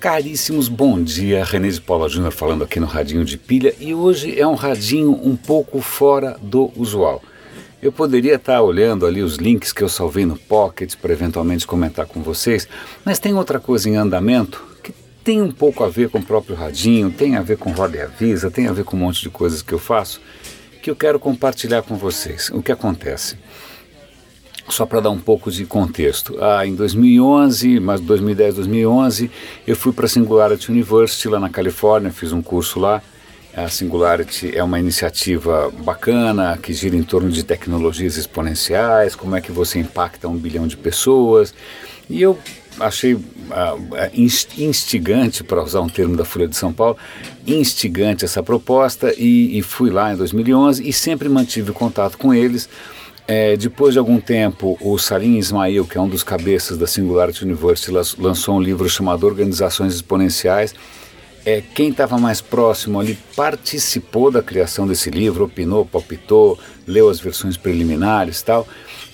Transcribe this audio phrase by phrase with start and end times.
[0.00, 1.44] Caríssimos, bom dia.
[1.44, 5.10] René de Paula Júnior falando aqui no Radinho de Pilha e hoje é um radinho
[5.22, 7.22] um pouco fora do usual.
[7.82, 12.06] Eu poderia estar olhando ali os links que eu salvei no Pocket para eventualmente comentar
[12.06, 12.66] com vocês,
[13.04, 16.56] mas tem outra coisa em andamento que tem um pouco a ver com o próprio
[16.56, 19.28] radinho, tem a ver com Roda e Avisa, tem a ver com um monte de
[19.28, 20.18] coisas que eu faço
[20.80, 22.48] que eu quero compartilhar com vocês.
[22.54, 23.36] O que acontece?
[24.68, 26.36] Só para dar um pouco de contexto.
[26.40, 29.30] Ah, em 2011, mas 2010, 2011,
[29.66, 33.02] eu fui para a Singularity University lá na Califórnia, fiz um curso lá.
[33.54, 39.40] A Singularity é uma iniciativa bacana que gira em torno de tecnologias exponenciais, como é
[39.40, 41.52] que você impacta um bilhão de pessoas.
[42.08, 42.38] E eu
[42.78, 43.18] achei
[43.50, 43.76] ah,
[44.56, 46.96] instigante, para usar um termo da Folha de São Paulo,
[47.44, 52.68] instigante essa proposta e, e fui lá em 2011 e sempre mantive contato com eles
[53.32, 57.44] é, depois de algum tempo, o Salim Ismail, que é um dos cabeças da Singularity
[57.44, 60.74] University, lançou um livro chamado Organizações Exponenciais.
[61.46, 67.20] É, quem estava mais próximo ali participou da criação desse livro, opinou, palpitou, leu as
[67.20, 68.66] versões preliminares tal.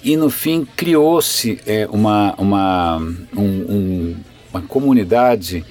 [0.03, 2.97] E no fim criou-se é, uma, uma,
[3.37, 4.17] um, um,
[4.51, 5.63] uma comunidade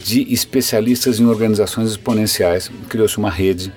[0.00, 2.68] de especialistas em organizações exponenciais.
[2.88, 3.72] Criou-se uma rede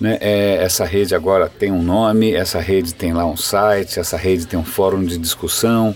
[0.00, 0.18] né?
[0.20, 4.46] É, essa rede agora tem um nome, essa rede tem lá um site, essa rede
[4.46, 5.94] tem um fórum de discussão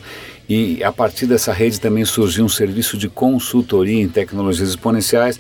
[0.49, 5.39] e a partir dessa rede também surgiu um serviço de consultoria em tecnologias exponenciais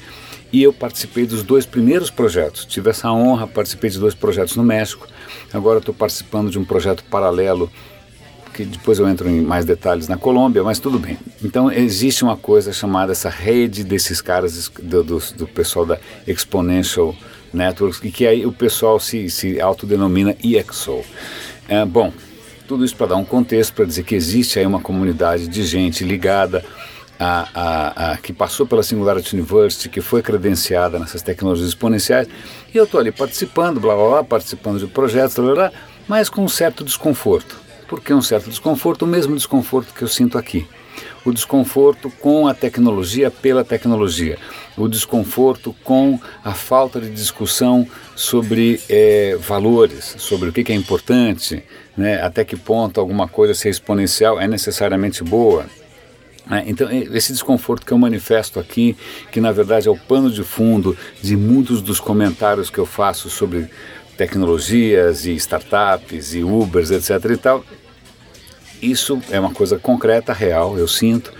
[0.52, 2.64] e eu participei dos dois primeiros projetos.
[2.64, 5.08] Tive essa honra, participei de dois projetos no México.
[5.52, 7.70] Agora estou participando de um projeto paralelo
[8.52, 11.18] que depois eu entro em mais detalhes na Colômbia, mas tudo bem.
[11.42, 17.16] Então existe uma coisa chamada essa rede desses caras do, do, do pessoal da Exponential
[17.52, 21.02] Networks, e que aí o pessoal se, se autodenomina EXO.
[21.68, 22.12] É, bom,
[22.66, 26.04] tudo isso para dar um contexto, para dizer que existe aí uma comunidade de gente
[26.04, 26.64] ligada
[27.18, 32.28] a, a, a, que passou pela Singularity University, que foi credenciada nessas tecnologias exponenciais,
[32.74, 35.72] e eu estou ali participando, blá blá blá, participando de projetos, blá, blá,
[36.08, 37.60] mas com um certo desconforto.
[37.86, 39.02] Por que um certo desconforto?
[39.02, 40.66] O mesmo desconforto que eu sinto aqui
[41.24, 44.38] o desconforto com a tecnologia pela tecnologia,
[44.76, 47.86] o desconforto com a falta de discussão
[48.16, 51.62] sobre é, valores, sobre o que, é importante,
[51.96, 55.66] né, até que ponto alguma coisa ser exponencial é necessariamente boa.
[56.46, 56.64] Né.
[56.66, 58.96] Então, esse desconforto que eu manifesto aqui,
[59.30, 63.30] que na verdade é o pano de fundo de muitos dos comentários que eu faço
[63.30, 63.68] sobre
[64.16, 67.30] tecnologias e startups e Ubers, etc.
[67.30, 67.64] e tal,
[68.82, 71.32] isso é uma coisa concreta, real, eu sinto.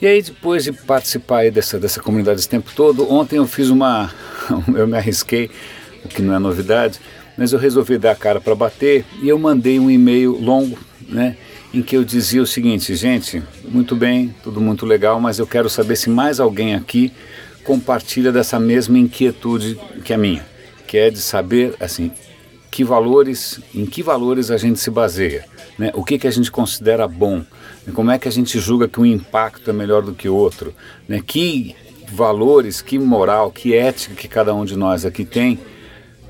[0.00, 4.10] E aí depois de participar dessa, dessa comunidade esse tempo todo, ontem eu fiz uma,
[4.74, 5.50] eu me arrisquei,
[6.04, 6.98] o que não é novidade,
[7.36, 10.78] mas eu resolvi dar a cara para bater e eu mandei um e-mail longo,
[11.08, 11.36] né,
[11.74, 15.68] em que eu dizia o seguinte, gente, muito bem, tudo muito legal, mas eu quero
[15.68, 17.12] saber se mais alguém aqui
[17.64, 20.46] compartilha dessa mesma inquietude que a minha,
[20.86, 22.10] que é de saber, assim,
[22.70, 25.44] que valores, em que valores a gente se baseia,
[25.78, 25.90] né?
[25.94, 27.44] o que, que a gente considera bom,
[27.94, 30.74] como é que a gente julga que um impacto é melhor do que outro,
[31.08, 31.22] né?
[31.24, 31.76] que
[32.12, 35.58] valores, que moral, que ética que cada um de nós aqui tem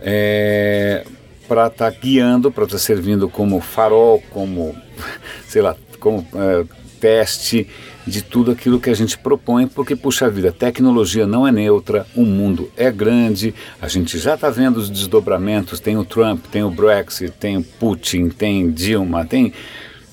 [0.00, 1.04] é,
[1.46, 4.76] para estar tá guiando, para estar tá servindo como farol, como,
[5.48, 6.64] sei lá, como é,
[7.00, 7.68] teste
[8.08, 12.22] de tudo aquilo que a gente propõe, porque, puxa vida, tecnologia não é neutra, o
[12.22, 16.70] mundo é grande, a gente já está vendo os desdobramentos, tem o Trump, tem o
[16.70, 19.52] Brexit, tem o Putin, tem Dilma, tem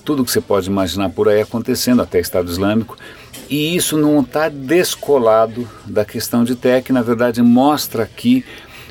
[0.04, 2.98] tudo que você pode imaginar por aí acontecendo, até Estado Islâmico,
[3.50, 8.46] e isso não está descolado da questão de tech, na verdade mostra que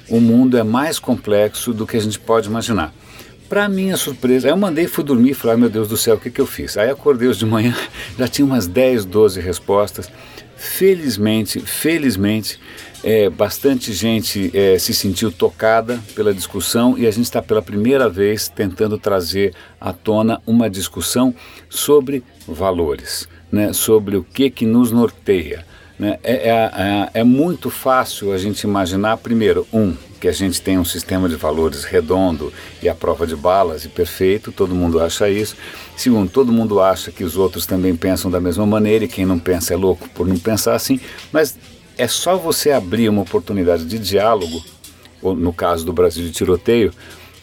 [0.08, 2.92] o mundo é mais complexo do que a gente pode imaginar.
[3.54, 6.28] Para minha surpresa, eu mandei, fui dormir e falei, meu Deus do céu, o que,
[6.28, 6.76] que eu fiz?
[6.76, 7.72] Aí acordei hoje de manhã,
[8.18, 10.10] já tinha umas 10, 12 respostas.
[10.56, 12.58] Felizmente, felizmente,
[13.04, 18.08] é, bastante gente é, se sentiu tocada pela discussão e a gente está pela primeira
[18.08, 21.32] vez tentando trazer à tona uma discussão
[21.70, 25.64] sobre valores, né, sobre o que, que nos norteia.
[25.96, 26.18] Né?
[26.24, 29.94] É, é, é, é muito fácil a gente imaginar, primeiro, um,
[30.24, 32.50] que a gente tem um sistema de valores redondo
[32.82, 35.54] e a prova de balas e perfeito, todo mundo acha isso.
[35.98, 39.38] Segundo, todo mundo acha que os outros também pensam da mesma maneira e quem não
[39.38, 40.98] pensa é louco por não pensar assim,
[41.30, 41.58] mas
[41.98, 44.64] é só você abrir uma oportunidade de diálogo,
[45.20, 46.90] ou no caso do Brasil de tiroteio,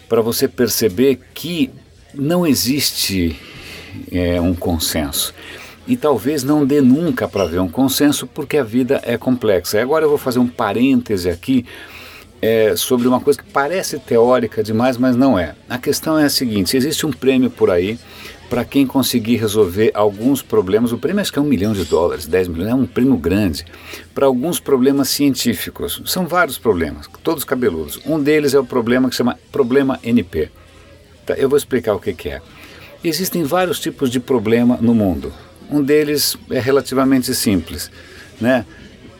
[0.08, 1.70] para você perceber que
[2.12, 3.38] não existe
[4.10, 5.32] é, um consenso.
[5.86, 9.80] E talvez não dê nunca para ver um consenso, porque a vida é complexa.
[9.80, 11.64] Agora eu vou fazer um parêntese aqui
[12.42, 15.54] é, sobre uma coisa que parece teórica demais, mas não é.
[15.68, 17.96] A questão é a seguinte: existe um prêmio por aí
[18.50, 20.92] para quem conseguir resolver alguns problemas.
[20.92, 23.64] O prêmio acho que é um milhão de dólares, 10 milhões, é um prêmio grande.
[24.12, 26.02] Para alguns problemas científicos.
[26.04, 28.00] São vários problemas, todos cabeludos.
[28.04, 30.50] Um deles é o problema que se chama problema NP.
[31.24, 32.42] Tá, eu vou explicar o que, que é.
[33.04, 35.32] Existem vários tipos de problema no mundo.
[35.70, 37.90] Um deles é relativamente simples,
[38.40, 38.66] né?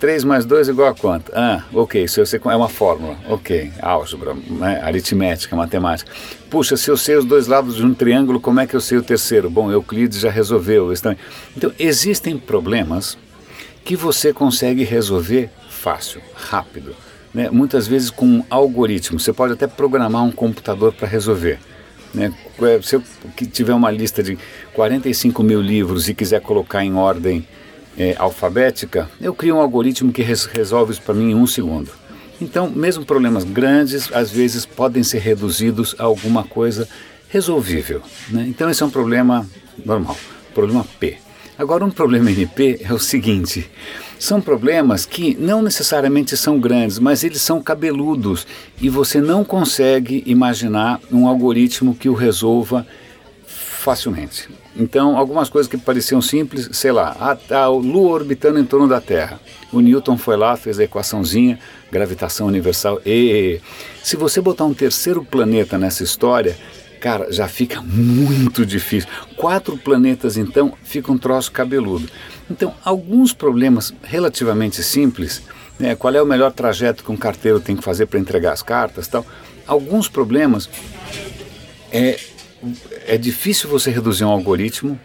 [0.02, 1.30] 3 mais 2 igual a quanto?
[1.32, 6.10] Ah, ok, se eu sei, é uma fórmula, ok, álgebra, né, aritmética, matemática.
[6.50, 8.98] Puxa, se eu sei os dois lados de um triângulo, como é que eu sei
[8.98, 9.48] o terceiro?
[9.48, 10.92] Bom, Euclides já resolveu.
[11.56, 13.16] Então, existem problemas
[13.84, 16.96] que você consegue resolver fácil, rápido,
[17.32, 17.48] né?
[17.48, 19.20] muitas vezes com um algoritmo.
[19.20, 21.60] Você pode até programar um computador para resolver.
[22.12, 22.34] Né?
[22.60, 23.02] É, se eu
[23.52, 24.36] tiver uma lista de
[24.74, 27.46] 45 mil livros e quiser colocar em ordem
[27.96, 31.90] é, alfabética, eu crio um algoritmo que res resolve isso para mim em um segundo.
[32.40, 36.88] Então, mesmo problemas grandes, às vezes podem ser reduzidos a alguma coisa
[37.28, 38.02] resolvível.
[38.28, 38.46] Né?
[38.48, 39.46] Então, esse é um problema
[39.84, 40.16] normal,
[40.54, 41.18] problema P.
[41.56, 43.70] Agora, um problema NP é o seguinte:
[44.18, 48.46] são problemas que não necessariamente são grandes, mas eles são cabeludos
[48.80, 52.86] e você não consegue imaginar um algoritmo que o resolva
[53.46, 54.48] facilmente.
[54.74, 59.00] Então, algumas coisas que pareciam simples, sei lá, a, a Lua orbitando em torno da
[59.00, 59.38] Terra.
[59.70, 61.58] O Newton foi lá, fez a equaçãozinha,
[61.90, 63.00] gravitação universal.
[63.04, 63.60] E
[64.02, 66.56] se você botar um terceiro planeta nessa história,
[67.00, 69.10] cara, já fica muito difícil.
[69.36, 72.08] Quatro planetas, então, fica um troço cabeludo.
[72.50, 75.42] Então, alguns problemas relativamente simples,
[75.78, 78.62] né, qual é o melhor trajeto que um carteiro tem que fazer para entregar as
[78.62, 79.26] cartas, tal.
[79.66, 80.68] Alguns problemas
[81.90, 82.18] é
[83.06, 84.98] é difícil você reduzir um algoritmo,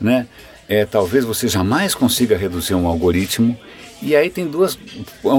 [0.00, 0.26] né?
[0.68, 3.58] É, talvez você jamais consiga reduzir um algoritmo.
[4.00, 4.78] E aí tem duas.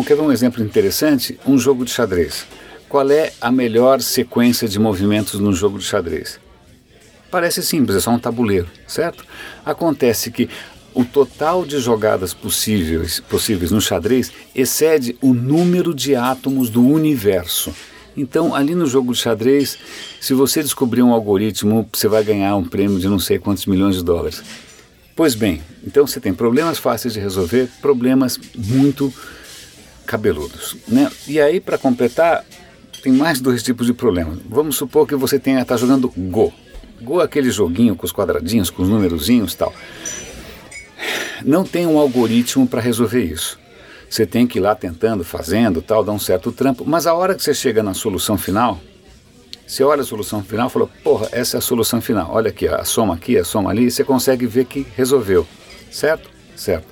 [0.06, 1.40] Quer ver um exemplo interessante?
[1.46, 2.46] Um jogo de xadrez.
[2.88, 6.40] Qual é a melhor sequência de movimentos no jogo de xadrez?
[7.32, 9.26] Parece simples, é só um tabuleiro, certo?
[9.66, 10.48] Acontece que
[10.94, 17.74] o total de jogadas possíveis, possíveis no xadrez excede o número de átomos do universo.
[18.18, 19.78] Então, ali no jogo de xadrez,
[20.22, 23.96] se você descobrir um algoritmo, você vai ganhar um prêmio de não sei quantos milhões
[23.96, 24.42] de dólares.
[25.16, 29.14] Pois bem, então você tem problemas fáceis de resolver, problemas muito
[30.06, 30.76] cabeludos.
[30.88, 31.10] Né?
[31.28, 32.46] E aí, para completar,
[33.02, 34.40] tem mais dois tipos de problemas.
[34.50, 36.54] Vamos supor que você tenha está jogando Go.
[37.02, 39.74] Go é aquele joguinho com os quadradinhos, com os númerozinhos tal.
[41.44, 43.60] Não tem um algoritmo para resolver isso.
[44.10, 47.36] Você tem que ir lá tentando, fazendo, tal, dá um certo trampo, mas a hora
[47.36, 48.80] que você chega na solução final,
[49.66, 52.30] você olha a solução final e fala, porra, essa é a solução final.
[52.32, 55.46] Olha aqui, a soma aqui, a soma ali, você consegue ver que resolveu.
[55.92, 56.30] Certo?
[56.56, 56.88] Certo.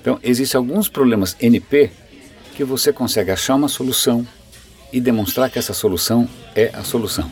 [0.00, 1.90] Então, existem alguns problemas NP
[2.54, 4.26] que você consegue achar uma solução
[4.92, 7.30] e demonstrar que essa solução é a solução.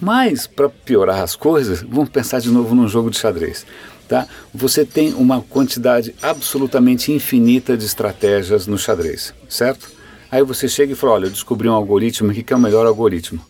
[0.00, 3.64] Mas, para piorar as coisas, vamos pensar de novo num jogo de xadrez
[4.08, 4.26] tá?
[4.52, 9.90] você tem uma quantidade absolutamente infinita de estratégias no xadrez, certo?
[10.30, 12.86] Aí você chega e fala: olha, eu descobri um algoritmo aqui que é o melhor
[12.86, 13.44] algoritmo.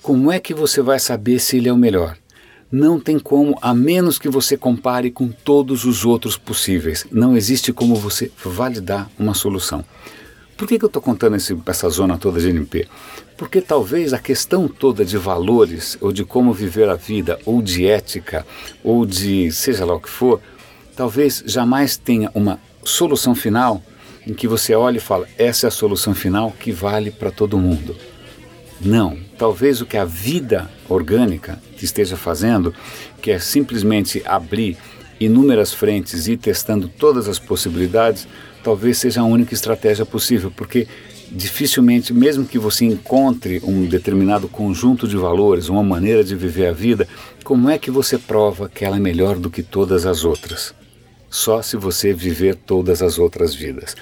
[0.00, 2.16] Como é que você vai saber se ele é o melhor?
[2.70, 7.06] Não tem como, a menos que você compare com todos os outros possíveis.
[7.12, 9.84] Não existe como você validar uma solução.
[10.62, 12.86] Por que, que eu estou contando esse, essa zona toda de NP?
[13.36, 17.84] Porque talvez a questão toda de valores, ou de como viver a vida, ou de
[17.84, 18.46] ética,
[18.84, 20.40] ou de seja lá o que for,
[20.94, 23.82] talvez jamais tenha uma solução final
[24.24, 27.58] em que você olha e fala: essa é a solução final que vale para todo
[27.58, 27.96] mundo.
[28.80, 29.18] Não.
[29.36, 32.72] Talvez o que a vida orgânica esteja fazendo,
[33.20, 34.76] que é simplesmente abrir
[35.24, 38.26] inúmeras frentes e testando todas as possibilidades,
[38.62, 40.86] talvez seja a única estratégia possível, porque
[41.30, 46.72] dificilmente, mesmo que você encontre um determinado conjunto de valores, uma maneira de viver a
[46.72, 47.08] vida,
[47.42, 50.74] como é que você prova que ela é melhor do que todas as outras?
[51.30, 53.96] Só se você viver todas as outras vidas.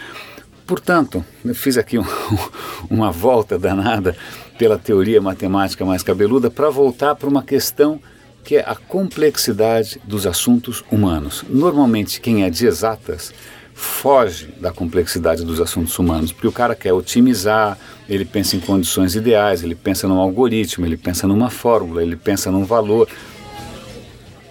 [0.66, 2.04] Portanto, eu fiz aqui um,
[2.90, 4.16] uma volta danada
[4.58, 8.00] pela teoria matemática mais cabeluda para voltar para uma questão
[8.44, 11.44] que é a complexidade dos assuntos humanos.
[11.48, 13.32] Normalmente, quem é de exatas
[13.80, 17.78] foge da complexidade dos assuntos humanos, porque o cara quer otimizar,
[18.08, 22.50] ele pensa em condições ideais, ele pensa num algoritmo, ele pensa numa fórmula, ele pensa
[22.50, 23.08] num valor.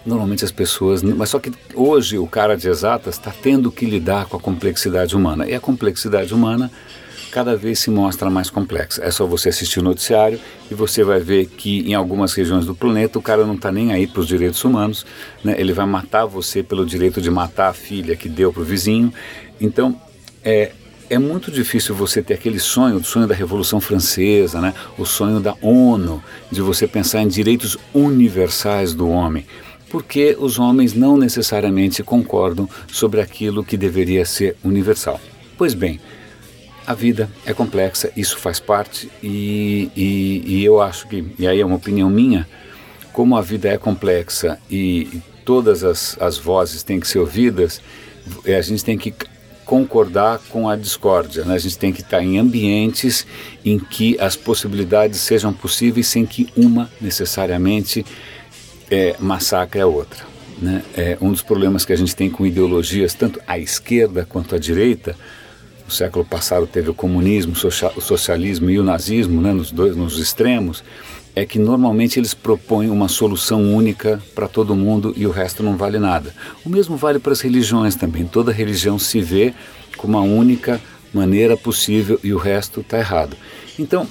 [0.04, 1.02] Normalmente as pessoas.
[1.02, 5.14] Mas só que hoje o cara de exatas está tendo que lidar com a complexidade
[5.14, 5.46] humana.
[5.46, 6.70] E a complexidade humana
[7.30, 9.02] cada vez se mostra mais complexa.
[9.04, 10.38] É só você assistir o noticiário
[10.70, 13.92] e você vai ver que em algumas regiões do planeta o cara não está nem
[13.92, 15.06] aí para os direitos humanos,
[15.42, 15.54] né?
[15.58, 19.12] ele vai matar você pelo direito de matar a filha que deu para o vizinho.
[19.60, 19.98] Então,
[20.44, 20.72] é,
[21.08, 24.74] é muito difícil você ter aquele sonho, o sonho da Revolução Francesa, né?
[24.98, 29.46] o sonho da ONU, de você pensar em direitos universais do homem.
[29.90, 35.20] porque os homens não necessariamente concordam sobre aquilo que deveria ser universal.
[35.58, 35.98] Pois bem,
[36.90, 41.60] a vida é complexa, isso faz parte, e, e, e, eu acho que, e aí
[41.60, 42.48] é uma opinião minha,
[43.12, 47.80] como a vida é complexa e todas as, as vozes têm que ser ouvidas,
[48.44, 49.14] é, a gente tem que
[49.64, 51.44] concordar com a discórdia.
[51.44, 51.54] Né?
[51.54, 53.24] A gente tem que estar em ambientes
[53.64, 58.04] em que as possibilidades sejam possíveis sem que uma necessariamente
[58.90, 60.24] é, massacre a outra.
[60.60, 60.82] Né?
[60.96, 64.58] É um dos problemas que a gente tem com ideologias, tanto à esquerda quanto à
[64.58, 65.14] direita.
[65.90, 69.52] No século passado teve o comunismo, o socialismo e o nazismo, né?
[69.52, 70.84] nos dois nos extremos
[71.34, 75.76] é que normalmente eles propõem uma solução única para todo mundo e o resto não
[75.76, 76.32] vale nada.
[76.64, 78.24] O mesmo vale para as religiões também.
[78.24, 79.52] Toda religião se vê
[79.96, 80.80] como a única
[81.12, 83.36] maneira possível e o resto está errado.
[83.76, 84.06] Então,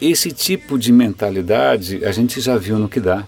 [0.00, 3.26] esse tipo de mentalidade a gente já viu no que dá.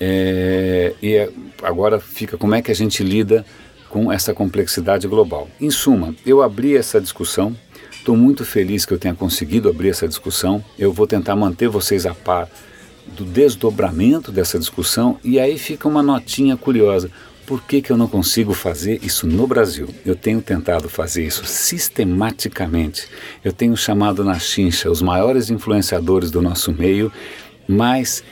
[0.00, 1.28] É, e é,
[1.62, 3.44] agora fica como é que a gente lida
[3.90, 5.48] com essa complexidade global.
[5.60, 7.54] Em suma, eu abri essa discussão
[8.00, 10.64] Estou muito feliz que eu tenha conseguido abrir essa discussão.
[10.78, 12.48] Eu vou tentar manter vocês a par
[13.08, 17.10] do desdobramento dessa discussão e aí fica uma notinha curiosa.
[17.44, 19.86] Por que, que eu não consigo fazer isso no Brasil?
[20.06, 23.06] Eu tenho tentado fazer isso sistematicamente.
[23.44, 27.12] Eu tenho chamado na chincha os maiores influenciadores do nosso meio,
[27.68, 28.24] mas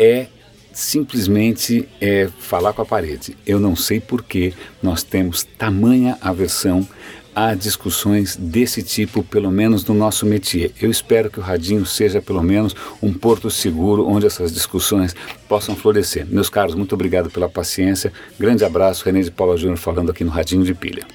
[0.00, 0.26] é
[0.72, 3.36] simplesmente é, falar com a parede.
[3.46, 6.86] Eu não sei por que nós temos tamanha aversão
[7.34, 10.70] há discussões desse tipo, pelo menos no nosso métier.
[10.80, 15.14] Eu espero que o Radinho seja pelo menos um porto seguro onde essas discussões
[15.48, 16.26] possam florescer.
[16.26, 18.12] Meus caros, muito obrigado pela paciência.
[18.38, 21.06] Grande abraço, René de Paula Júnior falando aqui no Radinho de Pilha.